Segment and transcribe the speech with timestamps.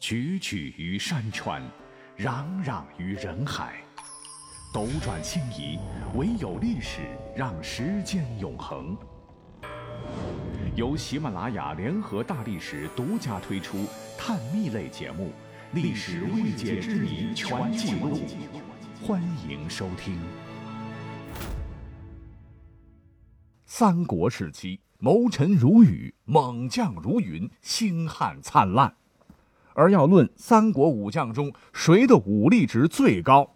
[0.00, 1.60] 踽踽于山川，
[2.18, 3.82] 攘攘于人海，
[4.72, 5.76] 斗转星移，
[6.14, 7.00] 唯有历史
[7.36, 8.96] 让时间永恒。
[10.76, 15.32] 由喜马拉雅联合大历史独家推出探秘类节目
[15.74, 18.20] 《历史未解之谜全记录》，
[19.04, 20.16] 欢迎收听。
[23.66, 28.94] 三国时期，谋臣如雨，猛将如云，星汉灿烂。
[29.78, 33.48] 而要论三国武将中谁的武力值最高，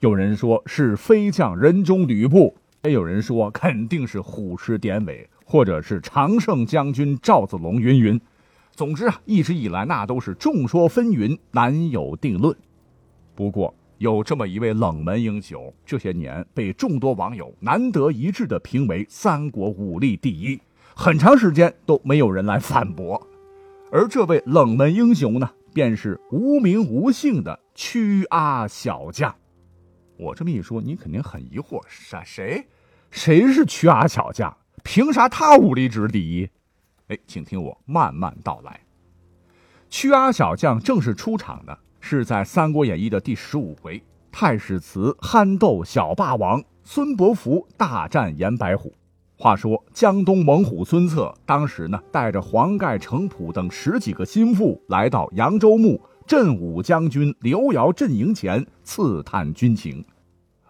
[0.00, 7.80] 有人说是飞将人中吕布，也有人说肯定是虎师典韦，或者是常胜将军赵子龙。
[7.80, 8.20] 云云，
[8.72, 12.56] 总之啊，一直以来那都是众说纷纭，难有定论。
[13.36, 20.60] 不过有这么一位冷门英雄，这些年被众多网友难得一致的评为三国武力第一，
[20.96, 23.28] 很长时间都没有人来反驳。
[23.94, 29.36] 而这位冷门英雄呢，便是无名无姓的屈阿小将。
[30.16, 32.66] 我这么一说，你肯定很疑惑：啥谁？
[33.10, 34.56] 谁是屈阿小将？
[34.82, 36.48] 凭啥他武力值第一？
[37.08, 38.80] 哎，请听我慢慢道来。
[39.90, 48.94] 屈阿小将正式出场的是在《三国演义》的第十五回，太史慈憨斗小霸王，孙伯符大战严白虎。
[49.42, 60.04] 话说江东猛虎孙策当时呢，带着黄盖、程普等十几个心腹来到扬州牧镇武将军刘繇阵营前刺探军情。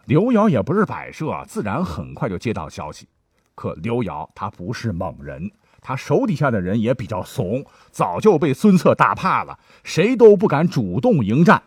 [0.06, 3.06] 刘繇也不是摆设，自然很快就接到消息。
[3.54, 5.50] 可刘繇他不是猛人，
[5.82, 11.62] 他手底下的人也比较怂，早就被孙策打怕了，谁都不敢主动迎战。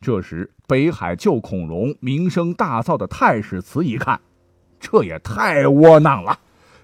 [0.00, 4.18] 这时，北海救孔融名声大噪的太史慈一看。
[4.80, 6.38] 这也太窝囊了，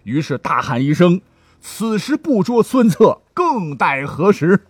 [0.04, 1.20] 于是大喊一声
[1.60, 4.66] ：“此时不捉孙策，更待何时？”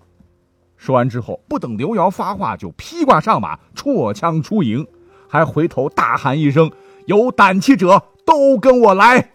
[0.79, 4.87] 说完之后，不等刘繇发话，就披挂上马，绰枪出营，
[5.29, 6.71] 还回头大喊一声
[7.07, 9.31] ：“有胆气者都跟我来！”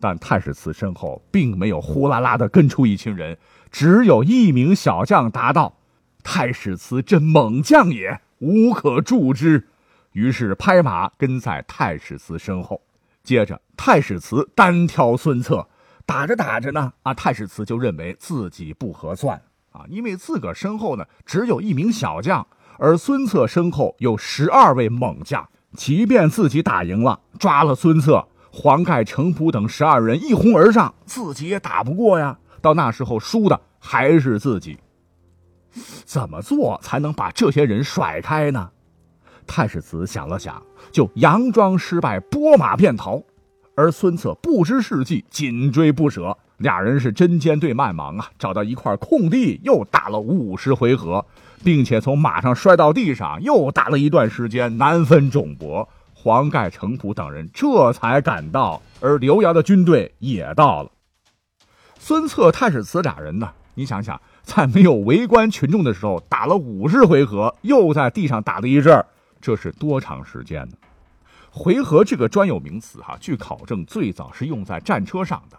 [0.00, 3.38] 但太史慈身后并没有呼啦啦的跟出一群人，
[3.70, 5.78] 只有一名小将答道
[6.22, 9.68] ：“太史慈真猛将也，无可助之。”
[10.12, 12.80] 于是拍马跟在太史慈身后。
[13.24, 15.68] 接着，太史慈单挑孙策，
[16.06, 19.40] 打着打着呢，啊，太史慈就认为自己不合算
[19.72, 22.46] 啊，因为自个身后呢只有一名小将，
[22.78, 25.46] 而孙策身后有十二位猛将，
[25.76, 32.38] 即便自己打赢了，抓了孙策，黄盖、程普等十二人一哄而上，自己也打不过呀。
[32.62, 34.78] 到那时候，输的还是自己。
[36.04, 38.70] 怎么做才能把这些人甩开呢？
[39.48, 43.20] 太史慈想了想，就佯装失败，拨马便逃。
[43.74, 46.36] 而孙策不知是计，紧追不舍。
[46.58, 48.28] 俩人是针尖对麦芒啊！
[48.36, 51.24] 找到一块空地，又打了五十回合，
[51.62, 55.88] 并且从马上摔到地上，又打了一段时间，难分众伯。
[56.12, 60.90] 黄盖、程普等人这才赶到，而刘繇的军队也到了。
[62.00, 63.50] 孙策、太史慈俩人呢？
[63.74, 69.06] 你想想，在没有围观群众的时候，打了五十回合，又在地上打了一阵儿。
[69.40, 70.76] 这是多长时间呢？
[71.50, 75.58] 回合这个专有名词，哈，据考证最早是用在战车上的。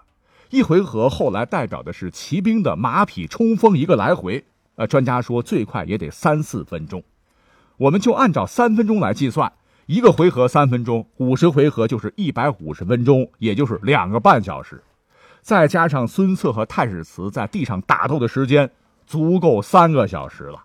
[0.49, 4.45] 一回合后来代表的是骑兵的马匹冲锋一个来回。
[4.75, 7.03] 呃，专家说最快也得三四分钟。
[7.77, 9.51] 我们就按照三分钟来计算，
[9.87, 14.81] 一个回合三分钟，五十回合就是一百五十分钟，也就是两个半小时。
[15.41, 18.71] 再加上孙策和太史慈在地上打斗的时间，
[19.05, 20.63] 足够三个小时了。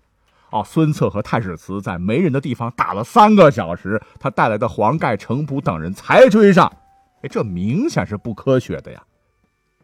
[0.55, 6.73] 哦，孙策和太史慈在没人的地方打了三个小时，他带来的黄盖、程普等人才追上。
[7.23, 9.03] 哎，这明显是不科学的呀！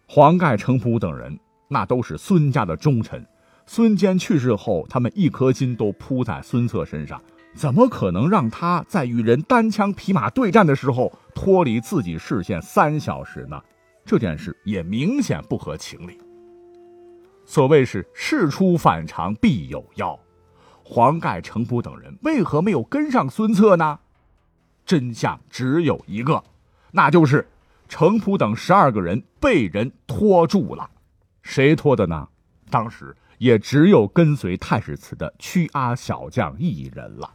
[0.07, 1.37] 黄盖、程普等人
[1.67, 3.27] 那都是孙家的忠臣，
[3.67, 7.21] 孙坚去世后，他们一颗心都扑在孙策身上，
[7.53, 13.61] 怎么可能让他在与人单枪匹马对战的时候脱离自己视线三小时呢？
[14.05, 16.17] 这件事也明显不合情理。
[17.45, 20.16] 所谓是事出反常必有妖。
[20.92, 24.01] 黄盖、程普等人为何没有跟上孙策呢？
[24.84, 26.42] 真相只有一个，
[26.91, 27.48] 那就是
[27.89, 30.91] 程普等十二个人被人拖住了。
[31.42, 32.27] 谁拖的呢？
[32.71, 37.31] 当时也只有跟随太史慈的屈阿小将一人了。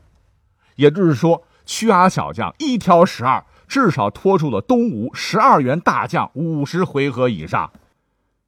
[0.76, 7.72] 也就是说，屈阿小将一挑十二，至少拖住了东吴十二员大将五十回合以上。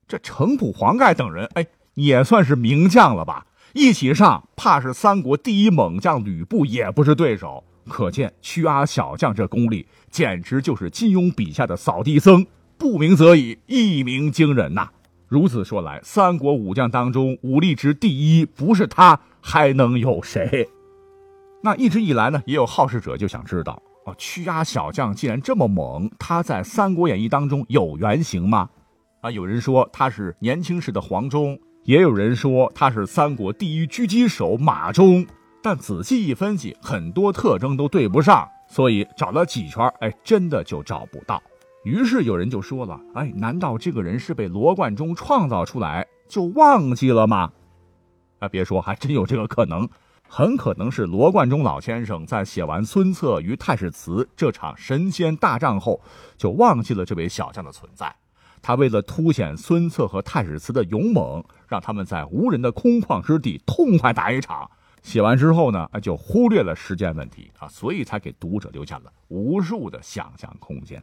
[0.06, 3.46] 这程普、黄盖等人，哎，也算是名将了吧？
[3.74, 7.64] 一起上，怕是三国第一猛将吕布也不是对手。
[7.88, 12.46] 可见屈阿小将这功力，简直就是金庸笔下的扫地僧，
[12.78, 14.90] 不鸣则已，一鸣惊人呐！
[15.28, 20.68] 如此说来，三国武将当中武力值第一不是他还能有谁？
[21.64, 28.70] 那一直以来呢，也有好事者就想知道啊，屈阿小将既然这么猛，他在《三国演义》当中有原型吗？
[29.22, 35.26] 啊，有人说他是年轻时的黄忠，也有人说他是三国第一狙击手马忠，
[35.64, 41.42] 但仔细一分析，很多特征都对不上，所以找了几圈，哎，真的就找不到。
[41.86, 47.54] 于是有人就说了：“哎，难道这个人是被罗贯中创造出来就忘记了吗？”
[48.40, 49.88] 啊，别说，还真有这个可能，
[50.28, 56.02] 很可能是罗贯中老先生在写完孙策与太史慈这场神仙大战后，
[56.36, 58.14] 就忘记了这位小将的存在。
[58.68, 64.70] 他为了凸显孙策和太史慈的勇猛，让他们在无人的空旷之地痛快打一场。
[65.02, 71.02] 写完之后呢，就忽略了时间问题啊，所以才给读者留下了无数的想象空间。